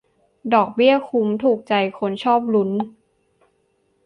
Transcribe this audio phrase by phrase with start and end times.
[0.53, 2.71] ดอกเบี้ยคุ้ม ถูกใจคนชอบลุ้น